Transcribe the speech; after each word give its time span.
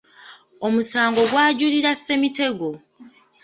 Omusango 0.65 1.21
gw’ajulira 1.29 1.91
Ssemitego. 1.99 2.69